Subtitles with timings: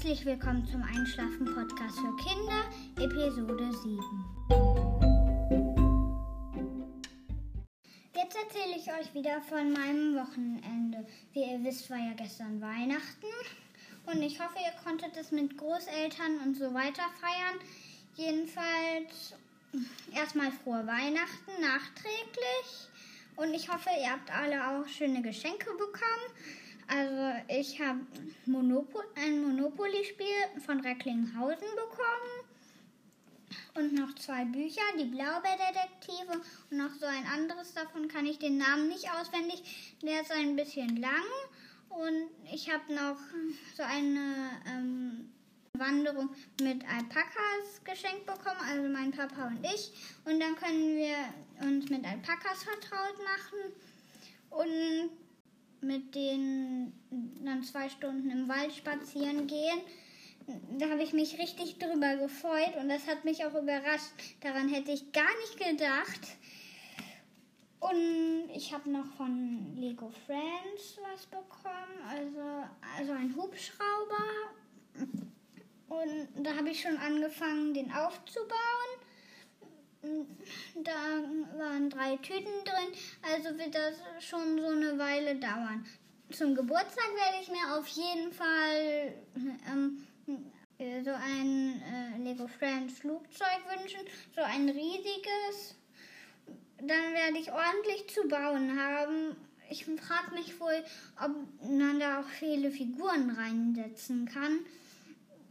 [0.00, 2.64] Herzlich willkommen zum Einschlafen-Podcast für Kinder,
[2.96, 4.00] Episode 7.
[8.14, 11.06] Jetzt erzähle ich euch wieder von meinem Wochenende.
[11.34, 13.26] Wie ihr wisst, war ja gestern Weihnachten
[14.06, 17.60] und ich hoffe, ihr konntet es mit Großeltern und so weiter feiern.
[18.14, 19.34] Jedenfalls
[20.14, 22.88] erstmal frohe Weihnachten nachträglich
[23.36, 26.30] und ich hoffe, ihr habt alle auch schöne Geschenke bekommen.
[26.90, 28.00] Also ich habe
[28.46, 32.50] Monopol ein Monopoly-Spiel von Recklinghausen bekommen.
[33.74, 36.42] Und noch zwei Bücher, die Blaubeerdetektive.
[36.70, 40.56] Und noch so ein anderes, davon kann ich den Namen nicht auswendig, der ist ein
[40.56, 41.30] bisschen lang.
[41.90, 43.18] Und ich habe noch
[43.76, 45.30] so eine ähm,
[45.74, 46.30] Wanderung
[46.60, 49.92] mit Alpakas geschenkt bekommen, also mein Papa und ich.
[50.24, 51.16] Und dann können wir
[51.60, 53.72] uns mit Alpakas vertraut machen.
[54.50, 55.10] Und
[55.82, 56.92] mit denen
[57.44, 59.80] dann zwei Stunden im Wald spazieren gehen.
[60.78, 64.12] Da habe ich mich richtig drüber gefreut und das hat mich auch überrascht.
[64.40, 66.20] Daran hätte ich gar nicht gedacht.
[67.80, 74.52] Und ich habe noch von Lego Friends was bekommen, also, also ein Hubschrauber.
[75.88, 78.99] Und da habe ich schon angefangen, den aufzubauen.
[80.76, 80.92] Da
[81.58, 83.94] waren drei Tüten drin, also wird das
[84.24, 85.86] schon so eine Weile dauern.
[86.30, 89.14] Zum Geburtstag werde ich mir auf jeden Fall
[89.68, 90.06] ähm,
[91.04, 94.00] so ein äh, Lego Friends Flugzeug wünschen,
[94.34, 95.74] so ein riesiges.
[96.78, 99.36] Dann werde ich ordentlich zu bauen haben.
[99.68, 100.84] Ich frage mich wohl,
[101.22, 101.32] ob
[101.68, 104.60] man da auch viele Figuren reinsetzen kann.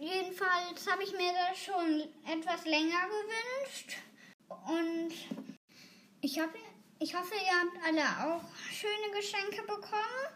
[0.00, 3.98] Jedenfalls habe ich mir das schon etwas länger gewünscht.
[4.50, 5.12] Und
[6.20, 6.50] ich, hab,
[6.98, 10.26] ich hoffe, ihr habt alle auch schöne Geschenke bekommen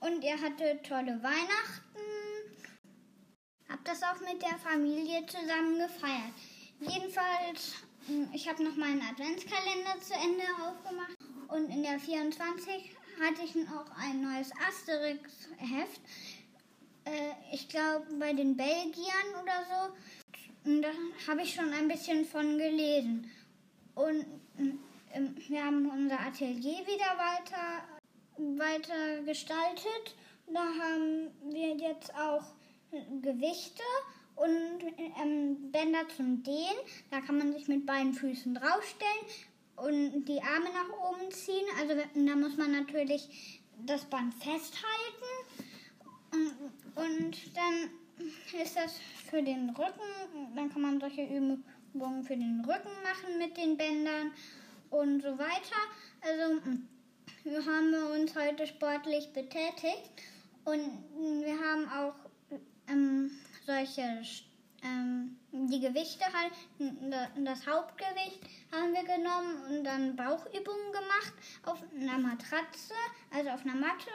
[0.00, 1.98] und ihr hattet tolle Weihnachten.
[3.68, 6.32] Habt das auch mit der Familie zusammen gefeiert.
[6.80, 7.74] Jedenfalls,
[8.06, 11.16] hm, ich habe noch meinen Adventskalender zu Ende aufgemacht
[11.48, 16.00] und in der 24 hatte ich auch ein neues Asterix-Heft.
[17.04, 20.70] Äh, ich glaube, bei den Belgiern oder so.
[20.70, 20.88] Und da
[21.26, 23.30] habe ich schon ein bisschen von gelesen.
[23.98, 24.24] Und
[25.12, 27.82] ähm, wir haben unser Atelier wieder weiter,
[28.36, 30.14] weiter gestaltet.
[30.46, 32.44] Da haben wir jetzt auch
[33.22, 33.82] Gewichte
[34.36, 34.84] und
[35.20, 36.78] ähm, Bänder zum Dehnen.
[37.10, 39.26] Da kann man sich mit beiden Füßen draufstellen
[39.74, 41.66] und die Arme nach oben ziehen.
[41.80, 45.28] Also da muss man natürlich das Band festhalten.
[46.94, 47.90] Und dann
[48.62, 51.64] ist das für den Rücken, dann kann man solche Übungen
[51.98, 54.30] Übungen für den Rücken machen mit den Bändern
[54.90, 55.80] und so weiter.
[56.20, 56.60] Also
[57.42, 60.12] wir haben uns heute sportlich betätigt
[60.64, 60.92] und
[61.42, 62.14] wir haben auch
[62.88, 63.32] ähm,
[63.66, 64.22] solche
[64.84, 66.52] ähm, die Gewichte halt,
[67.44, 71.32] das Hauptgewicht haben wir genommen und dann Bauchübungen gemacht
[71.64, 72.94] auf einer Matratze,
[73.32, 74.12] also auf einer Matte.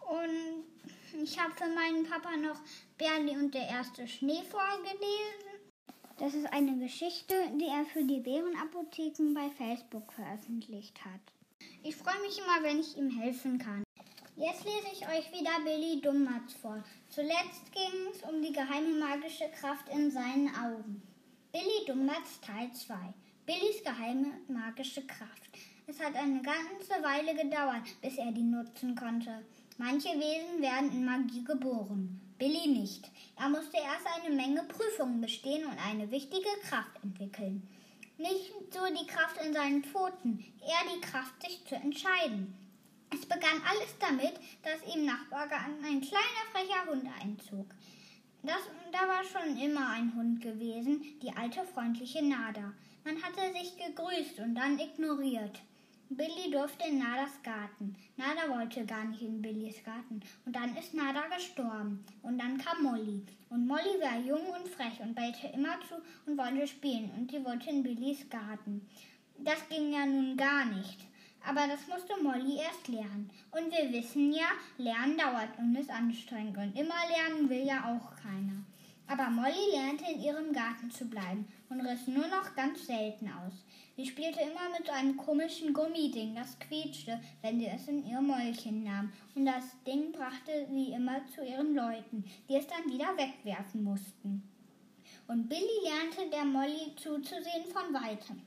[0.00, 2.58] Und ich habe für meinen Papa noch
[2.98, 5.45] Berli und der erste Schnee vorgelesen.
[6.18, 11.20] Das ist eine Geschichte, die er für die Bärenapotheken bei Facebook veröffentlicht hat.
[11.82, 13.84] Ich freue mich immer, wenn ich ihm helfen kann.
[14.34, 16.82] Jetzt lese ich euch wieder Billy Dummatz vor.
[17.10, 21.02] Zuletzt ging es um die geheime magische Kraft in seinen Augen.
[21.52, 22.94] Billy Dummatz Teil 2.
[23.44, 25.50] Billys geheime magische Kraft.
[25.86, 29.44] Es hat eine ganze Weile gedauert, bis er die nutzen konnte.
[29.76, 32.25] Manche Wesen werden in Magie geboren.
[32.38, 33.10] Billy nicht.
[33.38, 37.66] Er musste erst eine Menge Prüfungen bestehen und eine wichtige Kraft entwickeln.
[38.18, 42.54] Nicht so die Kraft in seinen Pfoten, eher die Kraft, sich zu entscheiden.
[43.12, 47.66] Es begann alles damit, dass ihm Nachbargarten ein kleiner frecher Hund einzog.
[48.42, 48.60] Das,
[48.92, 52.72] da war schon immer ein Hund gewesen, die alte freundliche Nada.
[53.04, 55.60] Man hatte sich gegrüßt und dann ignoriert.
[56.08, 57.96] Billy durfte in Nadas Garten.
[58.16, 60.20] Nada wollte gar nicht in Billys Garten.
[60.44, 62.04] Und dann ist Nada gestorben.
[62.22, 63.22] Und dann kam Molly.
[63.50, 67.10] Und Molly war jung und frech und bellte immer zu und wollte spielen.
[67.18, 68.88] Und sie wollte in Billys Garten.
[69.38, 71.00] Das ging ja nun gar nicht.
[71.44, 73.28] Aber das musste Molly erst lernen.
[73.50, 76.56] Und wir wissen ja, Lernen dauert und ist anstrengend.
[76.56, 78.62] Und immer lernen will ja auch keiner.
[79.08, 83.52] Aber Molly lernte in ihrem Garten zu bleiben und riss nur noch ganz selten aus.
[83.96, 88.20] Sie spielte immer mit so einem komischen Gummiding, das quietschte, wenn sie es in ihr
[88.20, 93.16] Mäulchen nahm, und das Ding brachte sie immer zu ihren Leuten, die es dann wieder
[93.16, 94.42] wegwerfen mussten.
[95.28, 98.42] Und Billy lernte der Molly zuzusehen von weitem.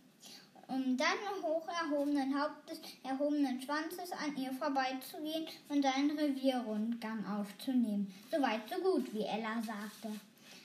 [0.69, 8.13] um dann hoch erhobenen Hauptes, erhobenen Schwanzes an ihr vorbeizugehen und seinen Revierrundgang aufzunehmen.
[8.31, 10.19] Soweit so gut, wie Ella sagte.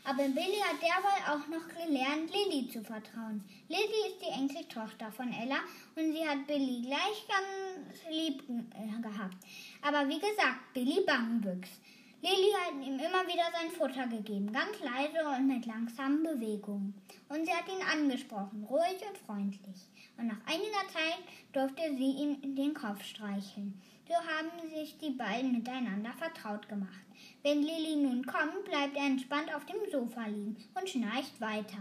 [0.07, 3.43] Aber Billy hat derweil auch noch gelernt, Lilly zu vertrauen.
[3.69, 5.61] Lilly ist die Enkeltochter von Ella
[5.97, 9.39] und sie hat Billy gleich ganz lieb äh, gehabt.
[9.81, 11.81] Aber wie gesagt, Billy Bangbüchs.
[12.21, 16.95] Lilly hat ihm immer wieder sein Futter gegeben, ganz leise und mit langsamen Bewegungen.
[17.31, 19.89] Und sie hat ihn angesprochen, ruhig und freundlich.
[20.19, 21.23] Und nach einiger Zeit
[21.53, 23.81] durfte sie ihm den Kopf streicheln.
[24.07, 27.05] So haben sich die beiden miteinander vertraut gemacht.
[27.43, 31.79] Wenn Lilly nun kommt, bleibt er entspannt auf dem Sofa liegen und schnarcht weiter.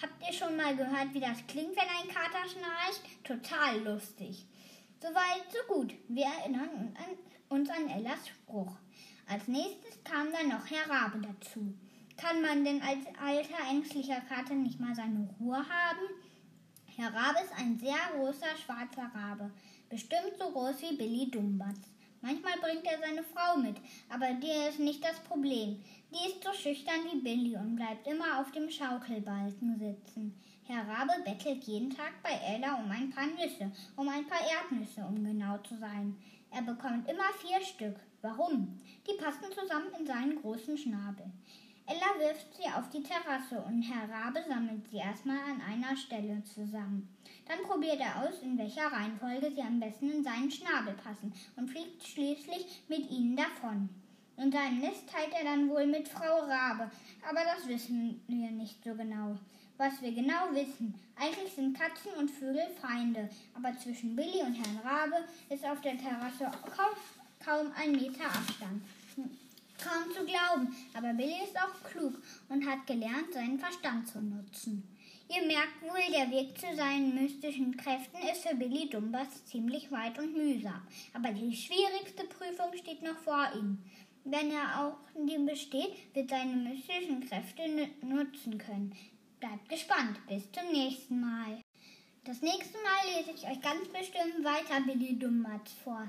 [0.00, 3.02] Habt ihr schon mal gehört, wie das klingt, wenn ein Kater schnarcht?
[3.24, 4.46] Total lustig.
[5.00, 5.94] Soweit, so gut.
[6.08, 6.94] Wir erinnern
[7.48, 8.76] uns an Ellas Spruch.
[9.26, 11.74] Als nächstes kam dann noch Herr Rabe dazu.
[12.16, 16.06] Kann man denn als alter, ängstlicher Kater nicht mal seine Ruhe haben?
[16.96, 19.50] Herr Rabe ist ein sehr großer schwarzer Rabe,
[19.92, 21.80] bestimmt so groß wie Billy Dumbatz.
[22.22, 23.76] Manchmal bringt er seine Frau mit,
[24.08, 25.82] aber die ist nicht das Problem.
[26.10, 30.34] Die ist so schüchtern wie Billy und bleibt immer auf dem Schaukelbalken sitzen.
[30.64, 35.02] Herr Rabe bettelt jeden Tag bei Ella um ein paar Nüsse, um ein paar Erdnüsse,
[35.06, 36.16] um genau zu sein.
[36.50, 37.96] Er bekommt immer vier Stück.
[38.22, 38.80] Warum?
[39.06, 41.26] Die passen zusammen in seinen großen Schnabel.
[41.92, 46.42] Ella wirft sie auf die Terrasse und Herr Rabe sammelt sie erstmal an einer Stelle
[46.42, 47.06] zusammen.
[47.46, 51.68] Dann probiert er aus, in welcher Reihenfolge sie am besten in seinen Schnabel passen und
[51.68, 53.90] fliegt schließlich mit ihnen davon.
[54.38, 56.90] In seinem Nest teilt er dann wohl mit Frau Rabe,
[57.28, 59.36] aber das wissen wir nicht so genau.
[59.76, 64.80] Was wir genau wissen, eigentlich sind Katzen und Vögel Feinde, aber zwischen Billy und Herrn
[64.82, 66.96] Rabe ist auf der Terrasse kaum,
[67.44, 68.82] kaum ein Meter Abstand.
[69.82, 72.14] Kaum zu glauben, aber Billy ist auch klug
[72.48, 74.82] und hat gelernt, seinen Verstand zu nutzen.
[75.28, 80.18] Ihr merkt wohl, der Weg zu seinen mystischen Kräften ist für Billy Dumbas ziemlich weit
[80.18, 80.82] und mühsam.
[81.14, 83.78] Aber die schwierigste Prüfung steht noch vor ihm.
[84.24, 87.62] Wenn er auch die besteht, wird seine mystischen Kräfte
[88.02, 88.94] nutzen können.
[89.40, 90.18] Bleibt gespannt.
[90.28, 91.60] Bis zum nächsten Mal.
[92.24, 96.08] Das nächste Mal lese ich euch ganz bestimmt weiter Billy Dumbatz vor.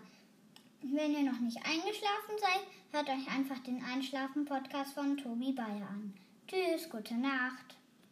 [0.91, 2.59] Wenn ihr noch nicht eingeschlafen seid,
[2.91, 6.13] hört euch einfach den Einschlafen-Podcast von Tobi Bayer an.
[6.45, 7.77] Tschüss, gute Nacht.